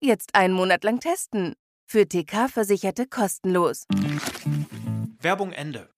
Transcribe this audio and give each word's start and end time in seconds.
Jetzt 0.00 0.34
einen 0.34 0.52
Monat 0.52 0.84
lang 0.84 1.00
testen. 1.00 1.54
Für 1.88 2.06
TK-Versicherte 2.06 3.06
kostenlos. 3.06 3.86
Werbung 5.20 5.52
Ende. 5.52 5.88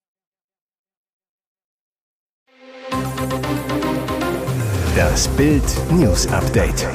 Das 4.94 5.26
Bild 5.36 5.64
News 5.90 6.28
Update. 6.28 6.86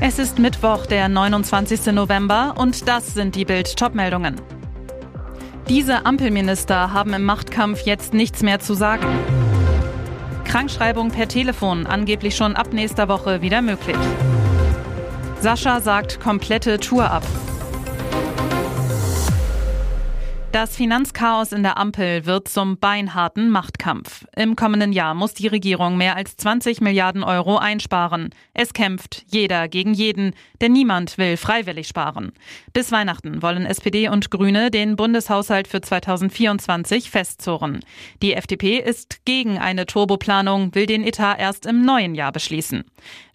Es 0.00 0.20
ist 0.20 0.38
Mittwoch, 0.38 0.86
der 0.86 1.08
29. 1.08 1.86
November 1.86 2.54
und 2.56 2.86
das 2.86 3.14
sind 3.14 3.34
die 3.34 3.44
Bild 3.44 3.76
Topmeldungen. 3.76 4.40
Diese 5.68 6.06
Ampelminister 6.06 6.92
haben 6.92 7.14
im 7.14 7.24
Machtkampf 7.24 7.80
jetzt 7.80 8.14
nichts 8.14 8.44
mehr 8.44 8.60
zu 8.60 8.74
sagen. 8.74 9.06
Krankschreibung 10.44 11.10
per 11.10 11.26
Telefon 11.26 11.86
angeblich 11.86 12.36
schon 12.36 12.54
ab 12.54 12.72
nächster 12.72 13.08
Woche 13.08 13.42
wieder 13.42 13.60
möglich. 13.60 13.96
Sascha 15.40 15.80
sagt 15.80 16.20
komplette 16.20 16.78
Tour 16.78 17.08
ab. 17.10 17.22
Das 20.60 20.74
Finanzchaos 20.74 21.52
in 21.52 21.62
der 21.62 21.78
Ampel 21.78 22.26
wird 22.26 22.48
zum 22.48 22.78
beinharten 22.78 23.48
Machtkampf. 23.48 24.26
Im 24.34 24.56
kommenden 24.56 24.92
Jahr 24.92 25.14
muss 25.14 25.32
die 25.32 25.46
Regierung 25.46 25.96
mehr 25.96 26.16
als 26.16 26.36
20 26.36 26.80
Milliarden 26.80 27.22
Euro 27.22 27.58
einsparen. 27.58 28.30
Es 28.54 28.72
kämpft 28.72 29.22
jeder 29.28 29.68
gegen 29.68 29.94
jeden, 29.94 30.34
denn 30.60 30.72
niemand 30.72 31.16
will 31.16 31.36
freiwillig 31.36 31.86
sparen. 31.86 32.32
Bis 32.72 32.90
Weihnachten 32.90 33.40
wollen 33.40 33.66
SPD 33.66 34.08
und 34.08 34.32
Grüne 34.32 34.72
den 34.72 34.96
Bundeshaushalt 34.96 35.68
für 35.68 35.80
2024 35.80 37.08
festzurren. 37.08 37.78
Die 38.20 38.34
FDP 38.34 38.78
ist 38.78 39.24
gegen 39.24 39.58
eine 39.58 39.86
Turboplanung, 39.86 40.74
will 40.74 40.86
den 40.86 41.04
Etat 41.04 41.36
erst 41.38 41.66
im 41.66 41.82
neuen 41.82 42.16
Jahr 42.16 42.32
beschließen. 42.32 42.82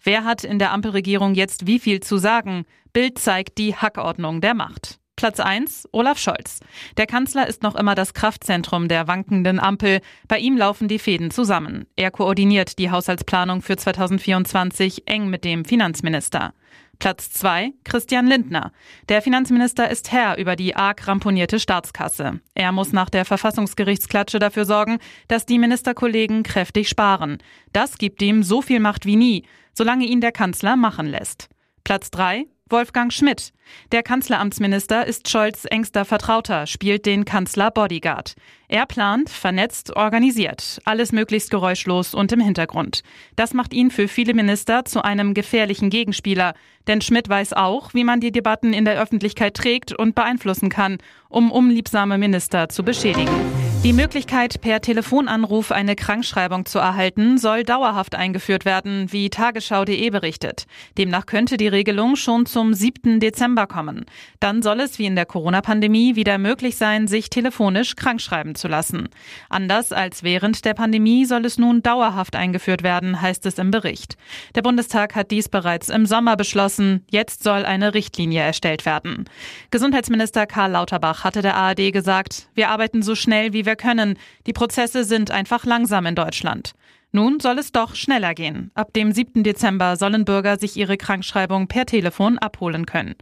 Wer 0.02 0.24
hat 0.24 0.44
in 0.44 0.58
der 0.58 0.72
Ampelregierung 0.72 1.34
jetzt 1.34 1.66
wie 1.66 1.78
viel 1.78 2.00
zu 2.00 2.18
sagen? 2.18 2.66
Bild 2.92 3.18
zeigt 3.18 3.56
die 3.56 3.74
Hackordnung 3.74 4.42
der 4.42 4.52
Macht. 4.52 5.00
Platz 5.16 5.38
1, 5.38 5.88
Olaf 5.92 6.18
Scholz. 6.18 6.60
Der 6.96 7.06
Kanzler 7.06 7.46
ist 7.46 7.62
noch 7.62 7.76
immer 7.76 7.94
das 7.94 8.14
Kraftzentrum 8.14 8.88
der 8.88 9.06
wankenden 9.06 9.60
Ampel. 9.60 10.00
Bei 10.26 10.38
ihm 10.38 10.56
laufen 10.56 10.88
die 10.88 10.98
Fäden 10.98 11.30
zusammen. 11.30 11.86
Er 11.94 12.10
koordiniert 12.10 12.78
die 12.78 12.90
Haushaltsplanung 12.90 13.62
für 13.62 13.76
2024 13.76 15.06
eng 15.06 15.28
mit 15.28 15.44
dem 15.44 15.64
Finanzminister. 15.64 16.52
Platz 16.98 17.30
2, 17.32 17.72
Christian 17.84 18.26
Lindner. 18.26 18.72
Der 19.08 19.22
Finanzminister 19.22 19.88
ist 19.90 20.10
Herr 20.10 20.38
über 20.38 20.56
die 20.56 20.74
arg 20.74 21.06
ramponierte 21.06 21.60
Staatskasse. 21.60 22.40
Er 22.54 22.72
muss 22.72 22.92
nach 22.92 23.10
der 23.10 23.24
Verfassungsgerichtsklatsche 23.24 24.38
dafür 24.38 24.64
sorgen, 24.64 24.98
dass 25.28 25.46
die 25.46 25.58
Ministerkollegen 25.58 26.42
kräftig 26.42 26.88
sparen. 26.88 27.38
Das 27.72 27.98
gibt 27.98 28.22
ihm 28.22 28.42
so 28.42 28.62
viel 28.62 28.80
Macht 28.80 29.06
wie 29.06 29.16
nie, 29.16 29.44
solange 29.72 30.06
ihn 30.06 30.20
der 30.20 30.32
Kanzler 30.32 30.76
machen 30.76 31.06
lässt. 31.06 31.48
Platz 31.84 32.10
3, 32.10 32.46
Wolfgang 32.70 33.12
Schmidt. 33.12 33.52
Der 33.92 34.02
Kanzleramtsminister 34.02 35.06
ist 35.06 35.28
Scholz 35.28 35.66
engster 35.66 36.06
Vertrauter, 36.06 36.66
spielt 36.66 37.04
den 37.04 37.26
Kanzler 37.26 37.70
Bodyguard. 37.70 38.34
Er 38.68 38.86
plant, 38.86 39.28
vernetzt, 39.28 39.94
organisiert, 39.94 40.80
alles 40.86 41.12
möglichst 41.12 41.50
geräuschlos 41.50 42.14
und 42.14 42.32
im 42.32 42.40
Hintergrund. 42.40 43.02
Das 43.36 43.52
macht 43.52 43.74
ihn 43.74 43.90
für 43.90 44.08
viele 44.08 44.32
Minister 44.32 44.86
zu 44.86 45.04
einem 45.04 45.34
gefährlichen 45.34 45.90
Gegenspieler, 45.90 46.54
denn 46.86 47.02
Schmidt 47.02 47.28
weiß 47.28 47.52
auch, 47.52 47.92
wie 47.92 48.04
man 48.04 48.20
die 48.20 48.32
Debatten 48.32 48.72
in 48.72 48.86
der 48.86 48.98
Öffentlichkeit 48.98 49.54
trägt 49.54 49.92
und 49.92 50.14
beeinflussen 50.14 50.70
kann, 50.70 50.96
um 51.28 51.52
unliebsame 51.52 52.16
Minister 52.16 52.70
zu 52.70 52.82
beschädigen. 52.82 53.63
Die 53.84 53.92
Möglichkeit, 53.92 54.62
per 54.62 54.80
Telefonanruf 54.80 55.70
eine 55.70 55.94
Krankschreibung 55.94 56.64
zu 56.64 56.78
erhalten, 56.78 57.36
soll 57.36 57.64
dauerhaft 57.64 58.14
eingeführt 58.14 58.64
werden, 58.64 59.12
wie 59.12 59.28
tagesschau.de 59.28 60.08
berichtet. 60.08 60.64
Demnach 60.96 61.26
könnte 61.26 61.58
die 61.58 61.68
Regelung 61.68 62.16
schon 62.16 62.46
zum 62.46 62.72
7. 62.72 63.20
Dezember 63.20 63.66
kommen. 63.66 64.06
Dann 64.40 64.62
soll 64.62 64.80
es 64.80 64.98
wie 64.98 65.04
in 65.04 65.16
der 65.16 65.26
Corona-Pandemie 65.26 66.16
wieder 66.16 66.38
möglich 66.38 66.76
sein, 66.76 67.08
sich 67.08 67.28
telefonisch 67.28 67.94
krankschreiben 67.94 68.54
zu 68.54 68.68
lassen. 68.68 69.10
Anders 69.50 69.92
als 69.92 70.22
während 70.22 70.64
der 70.64 70.72
Pandemie 70.72 71.26
soll 71.26 71.44
es 71.44 71.58
nun 71.58 71.82
dauerhaft 71.82 72.36
eingeführt 72.36 72.84
werden, 72.84 73.20
heißt 73.20 73.44
es 73.44 73.58
im 73.58 73.70
Bericht. 73.70 74.16
Der 74.54 74.62
Bundestag 74.62 75.14
hat 75.14 75.30
dies 75.30 75.50
bereits 75.50 75.90
im 75.90 76.06
Sommer 76.06 76.38
beschlossen. 76.38 77.04
Jetzt 77.10 77.42
soll 77.42 77.66
eine 77.66 77.92
Richtlinie 77.92 78.40
erstellt 78.40 78.86
werden. 78.86 79.26
Gesundheitsminister 79.70 80.46
Karl 80.46 80.70
Lauterbach 80.70 81.22
hatte 81.22 81.42
der 81.42 81.56
ARD 81.56 81.92
gesagt, 81.92 82.48
wir 82.54 82.70
arbeiten 82.70 83.02
so 83.02 83.14
schnell 83.14 83.52
wie 83.52 83.66
wir 83.66 83.73
wir 83.74 83.76
können. 83.76 84.16
Die 84.46 84.52
Prozesse 84.52 85.04
sind 85.04 85.30
einfach 85.30 85.66
langsam 85.66 86.06
in 86.06 86.14
Deutschland. 86.14 86.72
Nun 87.10 87.40
soll 87.40 87.58
es 87.58 87.72
doch 87.72 87.94
schneller 87.94 88.34
gehen. 88.34 88.70
Ab 88.74 88.92
dem 88.92 89.12
7. 89.12 89.42
Dezember 89.42 89.96
sollen 89.96 90.24
Bürger 90.24 90.58
sich 90.58 90.76
ihre 90.76 90.96
Krankschreibung 90.96 91.66
per 91.66 91.86
Telefon 91.86 92.38
abholen 92.38 92.86
können. 92.86 93.14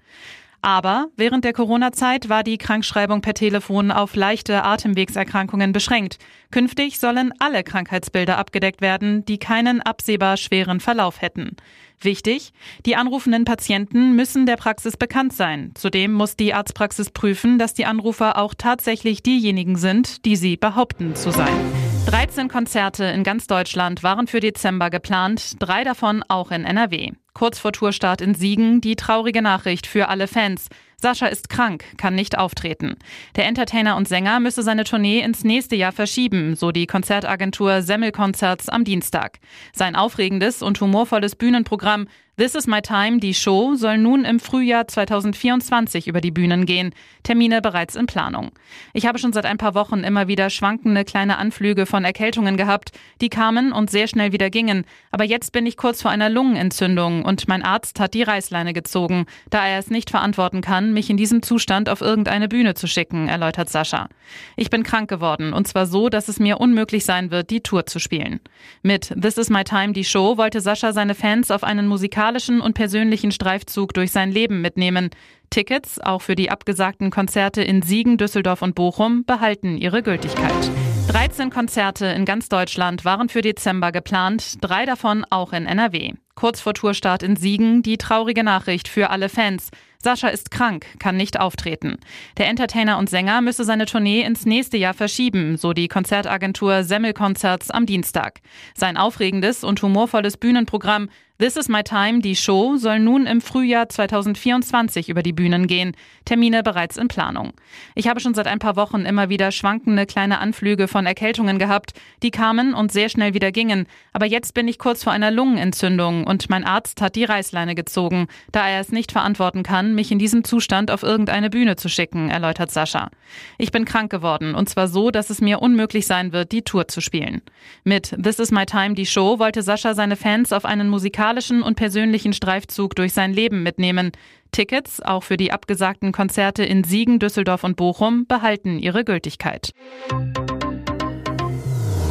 Aber 0.65 1.09
während 1.17 1.45
der 1.45 1.53
Corona-Zeit 1.53 2.29
war 2.29 2.45
die 2.45 2.57
Krankschreibung 2.57 3.21
per 3.21 3.35
Telefon 3.35 3.91
auf 3.91 4.15
leichte 4.15 4.63
Atemwegserkrankungen 4.63 5.73
beschränkt. 5.73 6.19
Künftig 6.53 7.01
sollen 7.01 7.35
alle 7.41 7.65
Krankheitsbilder 7.65 8.39
abgedeckt 8.39 8.81
werden, 8.81 9.25
die 9.25 9.39
keinen 9.39 9.83
absehbar 9.83 10.37
schweren 10.37 10.79
Verlauf 10.79 11.21
hätten. 11.21 11.57
Wichtig, 12.01 12.53
die 12.87 12.95
anrufenden 12.95 13.45
Patienten 13.45 14.15
müssen 14.15 14.47
der 14.47 14.57
Praxis 14.57 14.97
bekannt 14.97 15.33
sein. 15.33 15.73
Zudem 15.75 16.13
muss 16.13 16.37
die 16.37 16.55
Arztpraxis 16.55 17.11
prüfen, 17.11 17.59
dass 17.59 17.75
die 17.75 17.85
Anrufer 17.85 18.39
auch 18.39 18.55
tatsächlich 18.57 19.23
diejenigen 19.23 19.77
sind, 19.77 20.25
die 20.25 20.37
sie 20.37 20.57
behaupten 20.57 21.17
zu 21.17 21.33
sein. 21.33 21.92
13 22.07 22.49
Konzerte 22.49 23.05
in 23.05 23.23
ganz 23.23 23.47
Deutschland 23.47 24.03
waren 24.03 24.27
für 24.27 24.41
Dezember 24.41 24.91
geplant, 24.91 25.55
drei 25.61 25.85
davon 25.85 26.25
auch 26.29 26.51
in 26.51 26.65
NRW. 26.65 27.13
Kurz 27.33 27.59
vor 27.59 27.73
Tourstart 27.73 28.21
in 28.21 28.35
Siegen 28.35 28.81
die 28.81 28.97
traurige 28.97 29.41
Nachricht 29.41 29.87
für 29.87 30.09
alle 30.09 30.27
Fans. 30.27 30.69
Sascha 30.97 31.27
ist 31.27 31.49
krank, 31.49 31.85
kann 31.97 32.15
nicht 32.15 32.37
auftreten. 32.37 32.97
Der 33.37 33.47
Entertainer 33.47 33.97
und 33.97 34.07
Sänger 34.07 34.39
müsse 34.41 34.63
seine 34.63 34.85
Tournee 34.85 35.21
ins 35.21 35.43
nächste 35.43 35.75
Jahr 35.75 35.93
verschieben, 35.93 36.55
so 36.55 36.73
die 36.73 36.87
Konzertagentur 36.87 37.83
Semmelkonzerts 37.83 38.69
am 38.69 38.85
Dienstag. 38.85 39.39
Sein 39.73 39.97
aufregendes 39.97 40.63
und 40.63 40.81
humorvolles 40.81 41.37
Bühnenprogramm 41.37 42.07
This 42.43 42.57
is 42.57 42.67
My 42.67 42.83
Time, 42.83 43.21
die 43.21 43.35
Show, 43.35 43.77
soll 43.77 43.99
nun 43.99 44.25
im 44.25 44.41
Frühjahr 44.41 44.89
2024 44.89 46.09
über 46.09 46.21
die 46.21 46.33
Bühnen 46.33 46.67
gehen. 46.67 46.93
Termine 47.23 47.63
bereits 47.63 47.95
in 47.95 48.07
Planung. 48.07 48.51
Ich 48.93 49.07
habe 49.07 49.21
schon 49.21 49.33
seit 49.33 49.47
ein 49.47 49.59
paar 49.59 49.77
Wochen 49.77 50.01
immer 50.01 50.27
wieder 50.27 50.51
schwankende 50.51 51.05
kleine 51.05 51.39
Anflüge 51.39 51.87
von 51.87 52.05
Erkältungen 52.05 52.57
gehabt. 52.57 52.91
Die 53.21 53.29
kamen 53.29 53.71
und 53.71 53.91
sehr 53.91 54.09
schnell 54.09 54.33
wieder 54.33 54.51
gingen. 54.51 54.87
Aber 55.13 55.23
jetzt 55.23 55.53
bin 55.53 55.67
ich 55.67 55.77
kurz 55.77 56.03
vor 56.03 56.11
einer 56.11 56.31
Lungenentzündung 56.31 57.25
und 57.25 57.47
mein 57.47 57.63
Arzt 57.63 58.01
hat 58.01 58.13
die 58.13 58.25
Reißleine 58.25 58.73
gezogen, 58.73 59.27
da 59.51 59.65
er 59.65 59.79
es 59.79 59.91
nicht 59.91 60.11
verantworten 60.11 60.63
kann, 60.63 60.93
mich 60.93 61.11
in 61.11 61.17
diesem 61.17 61.45
Zustand 61.45 61.89
auf 61.89 62.01
irgendeine 62.01 62.49
Bühne 62.49 62.75
zu 62.75 62.89
schicken, 62.89 63.29
erläutert 63.29 63.71
Sascha. 63.71 64.09
Ich 64.57 64.69
bin 64.69 64.83
krank 64.83 65.09
geworden 65.09 65.53
und 65.53 65.69
zwar 65.69 65.87
so, 65.87 66.09
dass 66.09 66.27
es 66.27 66.41
mir 66.41 66.59
unmöglich 66.59 67.05
sein 67.05 67.31
wird, 67.31 67.51
die 67.51 67.61
Tour 67.61 67.87
zu 67.87 68.01
spielen. 68.01 68.41
Mit 68.83 69.15
This 69.23 69.39
is 69.39 69.49
My 69.49 69.63
Time, 69.63 69.93
die 69.93 70.05
Show, 70.05 70.39
wollte 70.39 70.61
Sascha 70.61 70.93
seine 70.93 71.15
Fans 71.15 71.53
auf 71.53 71.63
einen 71.63 71.87
musikalischen 71.87 72.32
musikalischen 72.33 72.61
und 72.63 72.75
persönlichen 72.75 73.31
Streifzug 73.31 73.93
durch 73.93 74.11
sein 74.11 74.33
Leben 74.33 74.63
mitnehmen. 74.63 75.11
Tickets, 75.51 76.01
auch 76.01 76.23
für 76.23 76.35
die 76.35 76.51
abgesagten 76.51 77.11
Konzerte 77.11 77.63
in 77.63 77.83
Siegen, 77.83 78.17
Düsseldorf 78.17 78.63
und 78.63 78.75
Bochum, 78.75 79.25
behalten 79.27 79.77
ihre 79.77 80.03
Gültigkeit. 80.03 80.71
13 81.09 81.51
Konzerte 81.51 82.07
in 82.07 82.25
ganz 82.25 82.49
Deutschland 82.49 83.05
waren 83.05 83.29
für 83.29 83.43
Dezember 83.43 83.93
geplant, 83.93 84.55
drei 84.63 84.87
davon 84.87 85.27
auch 85.29 85.53
in 85.53 85.67
NRW. 85.67 86.15
Kurz 86.35 86.61
vor 86.61 86.73
Tourstart 86.73 87.23
in 87.23 87.37
Siegen 87.37 87.83
die 87.83 87.99
traurige 87.99 88.45
Nachricht 88.45 88.89
für 88.89 89.11
alle 89.11 89.29
Fans. 89.29 89.69
Sascha 90.03 90.29
ist 90.29 90.51
krank, 90.51 90.87
kann 90.99 91.17
nicht 91.17 91.39
auftreten. 91.39 91.99
Der 92.39 92.49
Entertainer 92.49 92.99
und 92.99 93.11
Sänger 93.11 93.41
müsse 93.43 93.65
seine 93.65 93.87
Tournee 93.87 94.23
ins 94.23 94.47
nächste 94.47 94.77
Jahr 94.77 94.95
verschieben, 94.95 95.57
so 95.57 95.75
die 95.75 95.89
Konzertagentur 95.89 96.83
Semmelkonzerts 96.83 97.71
am 97.71 97.85
Dienstag. 97.85 98.41
Sein 98.75 98.97
aufregendes 98.97 99.63
und 99.63 99.83
humorvolles 99.83 100.39
Bühnenprogramm 100.39 101.11
This 101.43 101.57
is 101.57 101.69
My 101.69 101.83
Time, 101.83 102.21
die 102.21 102.37
Show, 102.37 102.77
soll 102.77 103.01
nun 103.01 103.27
im 103.27 103.41
Frühjahr 103.41 103.89
2024 103.89 105.09
über 105.09 105.25
die 105.25 105.33
Bühnen 105.33 105.67
gehen. 105.67 105.97
Termine 106.25 106.63
bereits 106.63 106.97
in 106.97 107.09
Planung. 107.09 107.53
Ich 107.97 108.07
habe 108.07 108.21
schon 108.21 108.33
seit 108.33 108.47
ein 108.47 108.61
paar 108.61 108.77
Wochen 108.77 109.05
immer 109.05 109.29
wieder 109.29 109.51
schwankende 109.51 110.07
kleine 110.07 110.39
Anflüge 110.39 110.87
von 110.87 111.05
Erkältungen 111.05 111.59
gehabt. 111.59 111.95
Die 112.23 112.31
kamen 112.31 112.75
und 112.75 112.93
sehr 112.93 113.09
schnell 113.09 113.35
wieder 113.35 113.51
gingen. 113.51 113.89
Aber 114.13 114.25
jetzt 114.25 114.55
bin 114.55 114.69
ich 114.69 114.79
kurz 114.79 115.03
vor 115.03 115.13
einer 115.13 115.33
Lungenentzündung 115.33 116.29
und 116.29 116.49
mein 116.49 116.63
Arzt 116.63 117.01
hat 117.01 117.17
die 117.17 117.25
Reißleine 117.25 117.75
gezogen, 117.75 118.29
da 118.53 118.69
er 118.69 118.81
es 118.81 118.93
nicht 118.93 119.11
verantworten 119.11 119.65
kann, 119.65 119.97
mich 119.97 120.13
in 120.13 120.21
diesem 120.21 120.45
Zustand 120.45 120.93
auf 120.93 121.03
irgendeine 121.03 121.51
Bühne 121.51 121.75
zu 121.75 121.89
schicken, 121.89 122.31
erläutert 122.31 122.71
Sascha. 122.71 123.11
Ich 123.59 123.73
bin 123.73 123.85
krank 123.85 124.13
geworden 124.13 124.55
und 124.55 124.69
zwar 124.69 124.87
so, 124.87 125.11
dass 125.11 125.29
es 125.29 125.41
mir 125.41 125.61
unmöglich 125.61 126.07
sein 126.07 126.33
wird, 126.33 126.53
die 126.53 126.63
Tour 126.63 126.87
zu 126.87 127.01
spielen. 127.01 127.43
Mit 127.83 128.15
This 128.23 128.39
is 128.39 128.53
My 128.53 128.65
Time, 128.65 128.95
die 128.95 129.07
Show, 129.07 129.41
wollte 129.41 129.63
Sascha 129.63 129.95
seine 129.95 130.15
Fans 130.15 130.53
auf 130.53 130.65
einen 130.65 130.89
musikalischen 130.89 131.32
und 131.63 131.77
persönlichen 131.77 132.33
Streifzug 132.33 132.95
durch 132.95 133.13
sein 133.13 133.33
Leben 133.33 133.63
mitnehmen. 133.63 134.13
Tickets, 134.53 135.01
auch 135.01 135.23
für 135.23 135.37
die 135.37 135.53
abgesagten 135.53 136.13
Konzerte 136.13 136.65
in 136.65 136.85
Siegen, 136.85 137.19
Düsseldorf 137.19 137.65
und 137.65 137.77
Bochum, 137.77 138.27
behalten 138.27 138.79
ihre 138.79 139.05
Gültigkeit. 139.05 139.73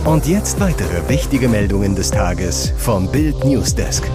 Und 0.06 0.25
jetzt 0.25 0.59
weitere 0.59 1.07
wichtige 1.07 1.47
Meldungen 1.47 1.95
des 1.95 2.09
Tages 2.09 2.73
vom 2.77 3.12
Bild 3.12 3.45
Newsdesk. 3.45 4.09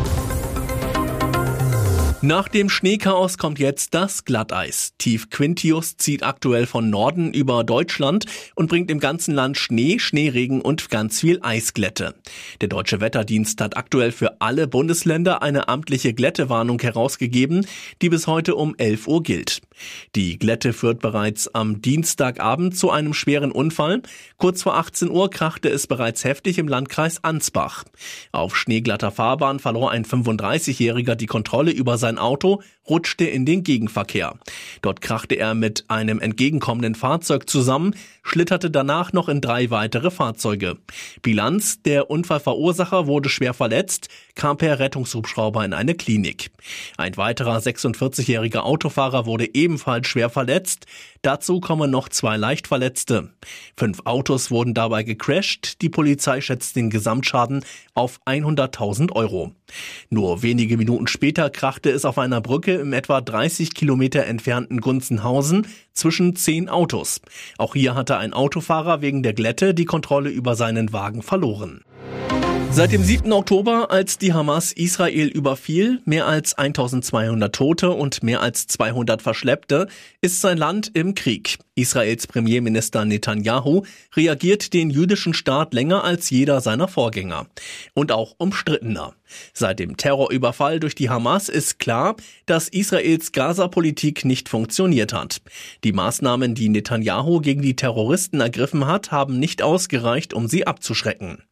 Nach 2.26 2.48
dem 2.48 2.68
Schneechaos 2.68 3.38
kommt 3.38 3.60
jetzt 3.60 3.94
das 3.94 4.24
Glatteis. 4.24 4.94
Tief 4.98 5.30
Quintius 5.30 5.96
zieht 5.96 6.24
aktuell 6.24 6.66
von 6.66 6.90
Norden 6.90 7.32
über 7.32 7.62
Deutschland 7.62 8.24
und 8.56 8.68
bringt 8.68 8.90
im 8.90 8.98
ganzen 8.98 9.32
Land 9.32 9.56
Schnee, 9.58 10.00
Schneeregen 10.00 10.60
und 10.60 10.90
ganz 10.90 11.20
viel 11.20 11.38
Eisglätte. 11.42 12.16
Der 12.60 12.68
Deutsche 12.68 13.00
Wetterdienst 13.00 13.60
hat 13.60 13.76
aktuell 13.76 14.10
für 14.10 14.40
alle 14.40 14.66
Bundesländer 14.66 15.40
eine 15.40 15.68
amtliche 15.68 16.14
Glättewarnung 16.14 16.80
herausgegeben, 16.80 17.64
die 18.02 18.08
bis 18.08 18.26
heute 18.26 18.56
um 18.56 18.74
11 18.76 19.06
Uhr 19.06 19.22
gilt. 19.22 19.62
Die 20.16 20.36
Glätte 20.36 20.72
führt 20.72 20.98
bereits 20.98 21.46
am 21.54 21.80
Dienstagabend 21.80 22.76
zu 22.76 22.90
einem 22.90 23.14
schweren 23.14 23.52
Unfall. 23.52 24.02
Kurz 24.36 24.64
vor 24.64 24.76
18 24.76 25.10
Uhr 25.10 25.30
krachte 25.30 25.68
es 25.68 25.86
bereits 25.86 26.24
heftig 26.24 26.58
im 26.58 26.66
Landkreis 26.66 27.22
Ansbach. 27.22 27.84
Auf 28.32 28.56
schneeglatter 28.56 29.12
Fahrbahn 29.12 29.60
verlor 29.60 29.92
ein 29.92 30.04
35-Jähriger 30.04 31.14
die 31.14 31.26
Kontrolle 31.26 31.70
über 31.70 31.98
sein 31.98 32.15
Auto, 32.18 32.60
rutschte 32.88 33.24
in 33.24 33.44
den 33.44 33.62
Gegenverkehr. 33.62 34.34
Dort 34.82 35.00
krachte 35.00 35.36
er 35.36 35.54
mit 35.54 35.84
einem 35.88 36.20
entgegenkommenden 36.20 36.94
Fahrzeug 36.94 37.48
zusammen, 37.48 37.94
schlitterte 38.22 38.70
danach 38.70 39.12
noch 39.12 39.28
in 39.28 39.40
drei 39.40 39.70
weitere 39.70 40.10
Fahrzeuge. 40.10 40.76
Bilanz, 41.22 41.82
der 41.82 42.10
Unfallverursacher 42.10 43.06
wurde 43.06 43.28
schwer 43.28 43.54
verletzt, 43.54 44.08
kam 44.34 44.56
per 44.56 44.78
Rettungshubschrauber 44.78 45.64
in 45.64 45.72
eine 45.72 45.94
Klinik. 45.94 46.50
Ein 46.96 47.16
weiterer 47.16 47.58
46-jähriger 47.58 48.60
Autofahrer 48.60 49.26
wurde 49.26 49.54
ebenfalls 49.54 50.06
schwer 50.08 50.30
verletzt. 50.30 50.86
Dazu 51.22 51.60
kommen 51.60 51.90
noch 51.90 52.08
zwei 52.08 52.36
Leichtverletzte. 52.36 53.30
Fünf 53.76 54.00
Autos 54.04 54.50
wurden 54.50 54.74
dabei 54.74 55.02
gecrashed. 55.02 55.82
Die 55.82 55.88
Polizei 55.88 56.40
schätzt 56.40 56.76
den 56.76 56.90
Gesamtschaden 56.90 57.64
auf 57.94 58.20
100.000 58.26 59.12
Euro. 59.12 59.52
Nur 60.10 60.42
wenige 60.42 60.76
Minuten 60.76 61.06
später 61.06 61.50
krachte 61.50 61.90
es 61.90 62.04
auf 62.04 62.18
einer 62.18 62.40
Brücke 62.40 62.75
im 62.76 62.92
etwa 62.92 63.20
30 63.20 63.74
Kilometer 63.74 64.24
entfernten 64.26 64.80
Gunzenhausen 64.80 65.66
zwischen 65.92 66.36
zehn 66.36 66.68
Autos. 66.68 67.20
Auch 67.58 67.74
hier 67.74 67.94
hatte 67.94 68.16
ein 68.16 68.32
Autofahrer 68.32 69.00
wegen 69.00 69.22
der 69.22 69.34
Glätte 69.34 69.74
die 69.74 69.84
Kontrolle 69.84 70.30
über 70.30 70.54
seinen 70.54 70.92
Wagen 70.92 71.22
verloren. 71.22 71.82
Seit 72.76 72.92
dem 72.92 73.02
7. 73.02 73.32
Oktober, 73.32 73.90
als 73.90 74.18
die 74.18 74.34
Hamas 74.34 74.72
Israel 74.72 75.28
überfiel, 75.28 76.02
mehr 76.04 76.26
als 76.26 76.58
1200 76.58 77.54
Tote 77.54 77.90
und 77.90 78.22
mehr 78.22 78.42
als 78.42 78.66
200 78.66 79.22
Verschleppte, 79.22 79.88
ist 80.20 80.42
sein 80.42 80.58
Land 80.58 80.90
im 80.92 81.14
Krieg. 81.14 81.58
Israels 81.74 82.26
Premierminister 82.26 83.06
Netanyahu 83.06 83.84
reagiert 84.14 84.74
den 84.74 84.90
jüdischen 84.90 85.32
Staat 85.32 85.72
länger 85.72 86.04
als 86.04 86.28
jeder 86.28 86.60
seiner 86.60 86.86
Vorgänger. 86.86 87.46
Und 87.94 88.12
auch 88.12 88.34
umstrittener. 88.36 89.14
Seit 89.52 89.78
dem 89.78 89.96
Terrorüberfall 89.96 90.80
durch 90.80 90.94
die 90.94 91.10
Hamas 91.10 91.48
ist 91.48 91.78
klar, 91.78 92.16
dass 92.46 92.68
Israels 92.68 93.32
Gaza-Politik 93.32 94.24
nicht 94.24 94.48
funktioniert 94.48 95.12
hat. 95.12 95.40
Die 95.84 95.92
Maßnahmen, 95.92 96.54
die 96.54 96.68
Netanyahu 96.68 97.40
gegen 97.40 97.62
die 97.62 97.76
Terroristen 97.76 98.40
ergriffen 98.40 98.86
hat, 98.86 99.10
haben 99.10 99.38
nicht 99.38 99.62
ausgereicht, 99.62 100.34
um 100.34 100.48
sie 100.48 100.66
abzuschrecken. 100.66 101.42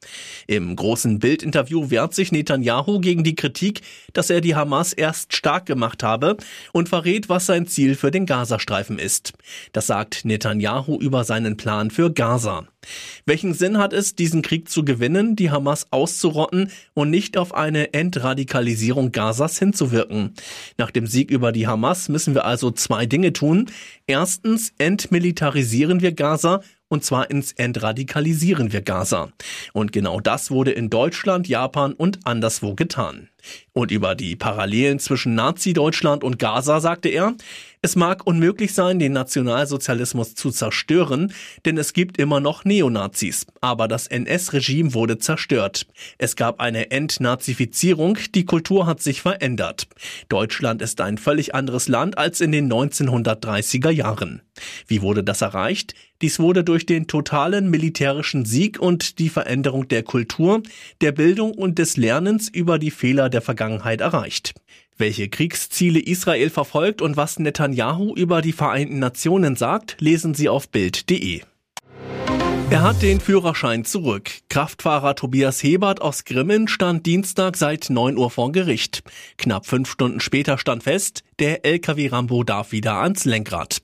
Im 0.46 0.76
großen 0.76 1.18
Bildinterview 1.18 1.90
wehrt 1.90 2.14
sich 2.14 2.32
Netanyahu 2.32 3.00
gegen 3.00 3.24
die 3.24 3.34
Kritik, 3.34 3.80
dass 4.12 4.30
er 4.30 4.40
die 4.40 4.54
Hamas 4.54 4.92
erst 4.92 5.34
stark 5.34 5.66
gemacht 5.66 6.02
habe 6.02 6.36
und 6.72 6.88
verrät, 6.88 7.28
was 7.28 7.46
sein 7.46 7.66
Ziel 7.66 7.94
für 7.94 8.10
den 8.10 8.26
Gazastreifen 8.26 8.98
ist. 8.98 9.32
Das 9.72 9.86
sagt 9.86 10.24
Netanyahu 10.24 10.98
über 10.98 11.24
seinen 11.24 11.56
Plan 11.56 11.90
für 11.90 12.12
Gaza. 12.12 12.66
Welchen 13.26 13.54
Sinn 13.54 13.78
hat 13.78 13.92
es, 13.92 14.14
diesen 14.14 14.42
Krieg 14.42 14.68
zu 14.68 14.84
gewinnen, 14.84 15.36
die 15.36 15.50
Hamas 15.50 15.86
auszurotten 15.90 16.70
und 16.94 17.10
nicht 17.10 17.36
auf 17.36 17.54
eine 17.54 17.92
Entradikalisierung 17.92 19.12
Gazas 19.12 19.58
hinzuwirken? 19.58 20.34
Nach 20.78 20.90
dem 20.90 21.06
Sieg 21.06 21.30
über 21.30 21.52
die 21.52 21.66
Hamas 21.66 22.08
müssen 22.08 22.34
wir 22.34 22.44
also 22.44 22.70
zwei 22.70 23.06
Dinge 23.06 23.32
tun. 23.32 23.66
Erstens 24.06 24.72
entmilitarisieren 24.78 26.00
wir 26.00 26.12
Gaza 26.12 26.60
und 26.88 27.02
zwar 27.04 27.30
ins 27.30 27.52
Entradikalisieren 27.52 28.72
wir 28.72 28.82
Gaza. 28.82 29.30
Und 29.72 29.90
genau 29.90 30.20
das 30.20 30.50
wurde 30.50 30.70
in 30.70 30.90
Deutschland, 30.90 31.48
Japan 31.48 31.92
und 31.92 32.24
anderswo 32.24 32.74
getan. 32.74 33.28
Und 33.72 33.90
über 33.90 34.14
die 34.14 34.36
Parallelen 34.36 34.98
zwischen 35.00 35.34
Nazi-Deutschland 35.34 36.22
und 36.22 36.38
Gaza 36.38 36.80
sagte 36.80 37.08
er, 37.08 37.34
es 37.84 37.96
mag 37.96 38.26
unmöglich 38.26 38.72
sein, 38.72 38.98
den 38.98 39.12
Nationalsozialismus 39.12 40.34
zu 40.34 40.50
zerstören, 40.50 41.34
denn 41.66 41.76
es 41.76 41.92
gibt 41.92 42.16
immer 42.16 42.40
noch 42.40 42.64
Neonazis. 42.64 43.46
Aber 43.60 43.88
das 43.88 44.06
NS-Regime 44.06 44.94
wurde 44.94 45.18
zerstört. 45.18 45.86
Es 46.16 46.34
gab 46.34 46.60
eine 46.60 46.90
Entnazifizierung, 46.90 48.16
die 48.34 48.46
Kultur 48.46 48.86
hat 48.86 49.02
sich 49.02 49.20
verändert. 49.20 49.86
Deutschland 50.30 50.80
ist 50.80 51.02
ein 51.02 51.18
völlig 51.18 51.54
anderes 51.54 51.86
Land 51.86 52.16
als 52.16 52.40
in 52.40 52.52
den 52.52 52.72
1930er 52.72 53.90
Jahren. 53.90 54.40
Wie 54.86 55.02
wurde 55.02 55.22
das 55.22 55.42
erreicht? 55.42 55.94
Dies 56.22 56.38
wurde 56.38 56.64
durch 56.64 56.86
den 56.86 57.06
totalen 57.06 57.68
militärischen 57.68 58.46
Sieg 58.46 58.78
und 58.78 59.18
die 59.18 59.28
Veränderung 59.28 59.88
der 59.88 60.04
Kultur, 60.04 60.62
der 61.02 61.12
Bildung 61.12 61.52
und 61.52 61.78
des 61.78 61.98
Lernens 61.98 62.48
über 62.48 62.78
die 62.78 62.92
Fehler 62.92 63.28
der 63.28 63.42
Vergangenheit 63.42 64.00
erreicht. 64.00 64.54
Welche 64.96 65.28
Kriegsziele 65.28 65.98
Israel 65.98 66.50
verfolgt 66.50 67.02
und 67.02 67.16
was 67.16 67.40
Netanyahu 67.40 68.14
über 68.14 68.42
die 68.42 68.52
Vereinten 68.52 69.00
Nationen 69.00 69.56
sagt, 69.56 69.96
lesen 69.98 70.34
Sie 70.34 70.48
auf 70.48 70.68
Bild.de. 70.68 71.40
Er 72.70 72.82
hat 72.82 73.02
den 73.02 73.20
Führerschein 73.20 73.84
zurück. 73.84 74.30
Kraftfahrer 74.54 75.16
Tobias 75.16 75.64
Hebert 75.64 76.00
aus 76.00 76.24
Grimmen 76.24 76.68
stand 76.68 77.06
Dienstag 77.06 77.56
seit 77.56 77.90
9 77.90 78.16
Uhr 78.16 78.30
vor 78.30 78.52
Gericht. 78.52 79.02
Knapp 79.36 79.66
fünf 79.66 79.90
Stunden 79.90 80.20
später 80.20 80.58
stand 80.58 80.84
fest, 80.84 81.24
der 81.40 81.64
LKW 81.64 82.06
Rambo 82.06 82.44
darf 82.44 82.70
wieder 82.70 82.94
ans 83.00 83.24
Lenkrad. 83.24 83.82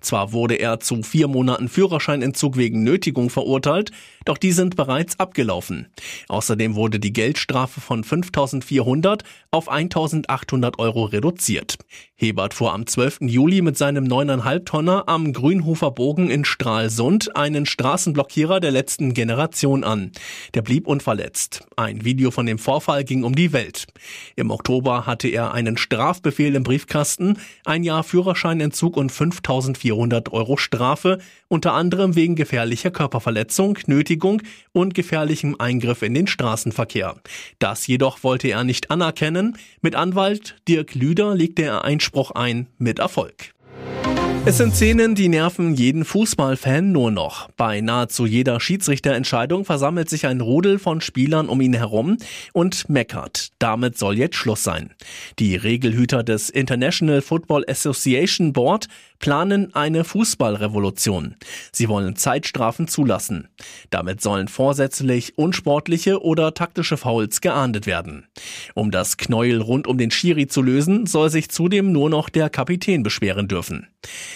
Zwar 0.00 0.32
wurde 0.32 0.54
er 0.54 0.80
zu 0.80 1.02
vier 1.02 1.26
Monaten 1.28 1.68
Führerscheinentzug 1.68 2.56
wegen 2.56 2.84
Nötigung 2.84 3.30
verurteilt, 3.30 3.90
doch 4.24 4.38
die 4.38 4.52
sind 4.52 4.76
bereits 4.76 5.18
abgelaufen. 5.18 5.88
Außerdem 6.28 6.74
wurde 6.76 7.00
die 7.00 7.12
Geldstrafe 7.12 7.80
von 7.80 8.04
5.400 8.04 9.22
auf 9.50 9.70
1.800 9.70 10.78
Euro 10.78 11.04
reduziert. 11.04 11.78
Hebert 12.14 12.54
fuhr 12.54 12.72
am 12.72 12.86
12. 12.86 13.22
Juli 13.22 13.62
mit 13.62 13.76
seinem 13.76 14.04
9,5 14.04 14.64
Tonner 14.64 15.04
am 15.08 15.32
Grünhofer 15.32 15.90
Bogen 15.90 16.30
in 16.30 16.44
Stralsund 16.44 17.36
einen 17.36 17.66
Straßenblockierer 17.66 18.60
der 18.60 18.70
letzten 18.70 19.14
Generation 19.14 19.82
an. 19.84 20.11
Der 20.54 20.62
blieb 20.62 20.86
unverletzt. 20.86 21.64
Ein 21.76 22.04
Video 22.04 22.30
von 22.30 22.46
dem 22.46 22.58
Vorfall 22.58 23.04
ging 23.04 23.24
um 23.24 23.34
die 23.34 23.52
Welt. 23.52 23.86
Im 24.36 24.50
Oktober 24.50 25.06
hatte 25.06 25.28
er 25.28 25.52
einen 25.52 25.76
Strafbefehl 25.76 26.54
im 26.54 26.62
Briefkasten, 26.62 27.38
ein 27.64 27.82
Jahr 27.82 28.04
Führerscheinentzug 28.04 28.96
und 28.96 29.12
5.400 29.12 30.30
Euro 30.32 30.56
Strafe, 30.56 31.18
unter 31.48 31.74
anderem 31.74 32.14
wegen 32.14 32.36
gefährlicher 32.36 32.90
Körperverletzung, 32.90 33.78
Nötigung 33.86 34.42
und 34.72 34.94
gefährlichem 34.94 35.56
Eingriff 35.58 36.02
in 36.02 36.14
den 36.14 36.26
Straßenverkehr. 36.26 37.16
Das 37.58 37.86
jedoch 37.86 38.22
wollte 38.22 38.48
er 38.48 38.64
nicht 38.64 38.90
anerkennen. 38.90 39.56
Mit 39.80 39.94
Anwalt 39.94 40.56
Dirk 40.68 40.94
Lüder 40.94 41.34
legte 41.34 41.62
er 41.62 41.84
Einspruch 41.84 42.30
ein, 42.32 42.68
mit 42.78 42.98
Erfolg. 42.98 43.52
Es 44.44 44.56
sind 44.56 44.74
Szenen, 44.74 45.14
die 45.14 45.28
nerven 45.28 45.72
jeden 45.74 46.04
Fußballfan 46.04 46.90
nur 46.90 47.12
noch. 47.12 47.48
Bei 47.56 47.80
nahezu 47.80 48.26
jeder 48.26 48.58
Schiedsrichterentscheidung 48.58 49.64
versammelt 49.64 50.10
sich 50.10 50.26
ein 50.26 50.40
Rudel 50.40 50.80
von 50.80 51.00
Spielern 51.00 51.48
um 51.48 51.60
ihn 51.60 51.74
herum 51.74 52.16
und 52.52 52.88
meckert. 52.88 53.50
Damit 53.60 53.96
soll 53.96 54.18
jetzt 54.18 54.34
Schluss 54.34 54.64
sein. 54.64 54.94
Die 55.38 55.54
Regelhüter 55.54 56.24
des 56.24 56.50
International 56.50 57.22
Football 57.22 57.64
Association 57.68 58.52
Board 58.52 58.88
planen 59.22 59.72
eine 59.74 60.02
Fußballrevolution. 60.02 61.36
Sie 61.70 61.88
wollen 61.88 62.16
Zeitstrafen 62.16 62.88
zulassen. 62.88 63.48
Damit 63.88 64.20
sollen 64.20 64.48
vorsätzlich 64.48 65.38
unsportliche 65.38 66.22
oder 66.22 66.52
taktische 66.54 66.96
Fouls 66.96 67.40
geahndet 67.40 67.86
werden. 67.86 68.26
Um 68.74 68.90
das 68.90 69.16
Knäuel 69.16 69.62
rund 69.62 69.86
um 69.86 69.96
den 69.96 70.10
Schiri 70.10 70.48
zu 70.48 70.60
lösen, 70.60 71.06
soll 71.06 71.30
sich 71.30 71.48
zudem 71.50 71.92
nur 71.92 72.10
noch 72.10 72.28
der 72.28 72.50
Kapitän 72.50 73.04
beschweren 73.04 73.46
dürfen. 73.46 73.86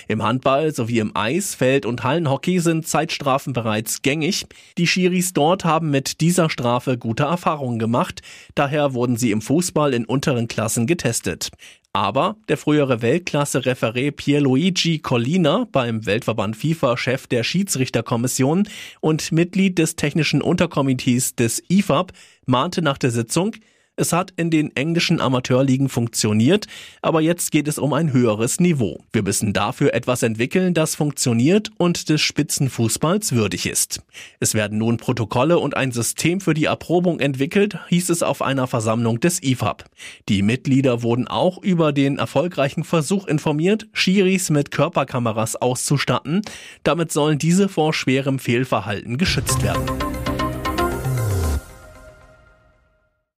Im 0.07 0.23
Handball 0.23 0.73
sowie 0.73 1.01
im 1.01 1.17
Eis, 1.17 1.57
Feld- 1.57 1.85
und 1.85 2.05
Hallenhockey 2.05 2.61
sind 2.61 2.87
Zeitstrafen 2.87 3.53
bereits 3.53 4.03
gängig. 4.03 4.47
Die 4.79 4.87
Schiris 4.87 5.33
dort 5.33 5.65
haben 5.65 5.91
mit 5.91 6.21
dieser 6.21 6.49
Strafe 6.49 6.97
gute 6.97 7.25
Erfahrungen 7.25 7.81
gemacht, 7.81 8.23
daher 8.55 8.95
wurden 8.95 9.17
sie 9.17 9.33
im 9.33 9.43
Fußball 9.43 9.93
in 9.95 10.05
unteren 10.05 10.47
Klassen 10.47 10.87
getestet. 10.87 11.51
Aber 11.97 12.37
der 12.49 12.59
frühere 12.59 13.01
Weltklasse-Referé 13.01 14.11
Pierluigi 14.11 14.99
Collina, 14.99 15.67
beim 15.73 16.05
Weltverband 16.05 16.55
FIFA 16.55 16.99
Chef 16.99 17.27
der 17.27 17.43
Schiedsrichterkommission 17.43 18.69
und 19.01 19.33
Mitglied 19.33 19.79
des 19.79 19.97
technischen 19.97 20.43
Unterkomitees 20.43 21.37
des 21.37 21.63
IFAB, 21.71 22.13
mahnte 22.45 22.83
nach 22.83 22.99
der 22.99 23.11
Sitzung, 23.11 23.57
es 23.97 24.13
hat 24.13 24.33
in 24.37 24.51
den 24.51 24.77
englischen 24.77 25.21
Amateurligen 25.21 25.89
funktioniert, 25.89 26.67
aber 27.01 27.23
jetzt 27.23 27.51
geht 27.51 27.67
es 27.67 27.79
um 27.79 27.95
ein 27.95 28.13
höheres 28.13 28.61
Niveau. 28.61 29.03
Wir 29.13 29.23
müssen 29.23 29.55
dafür 29.55 29.95
etwas 29.95 30.23
entwickeln, 30.23 30.75
das 30.75 30.95
funktioniert 30.95 31.71
und 31.79 32.11
des 32.11 32.21
Spitzenfußballs 32.21 33.33
würdig 33.33 33.67
ist. 33.67 34.03
Es 34.39 34.55
werden 34.55 34.79
nun 34.79 34.99
Protokolle 34.99 35.59
und 35.59 35.77
ein 35.77 35.93
System 35.93 36.41
für 36.41 36.53
die 36.53 36.67
Erprobung 36.67 37.21
entwickelt, 37.21 37.79
hieß 37.89 38.11
es 38.11 38.23
auf 38.23 38.43
einer 38.43 38.67
Versammlung 38.67 39.19
des 39.19 39.43
IFAB. 39.43 39.85
Die 40.29 40.43
Mitglieder 40.43 41.03
wurden 41.03 41.27
auch 41.27 41.63
über 41.63 41.93
den 41.93 42.19
erfolgreichen 42.19 42.85
Versuch 42.85 43.27
informiert, 43.27 43.87
Schiris 43.95 44.51
mit 44.51 44.71
Körperkameras 44.71 45.57
auszustatten. 45.57 46.43
Damit 46.83 47.13
sollen 47.13 47.39
diese 47.39 47.69
vor 47.71 47.95
schwerem 47.95 48.39
Fehlverhalten 48.39 49.17
geschützt 49.17 49.63
werden. 49.63 50.16